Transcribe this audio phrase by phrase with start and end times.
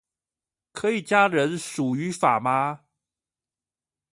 [0.73, 2.85] 可以加人數語法嗎